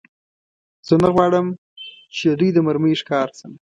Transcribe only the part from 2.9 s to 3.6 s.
ښکار شم.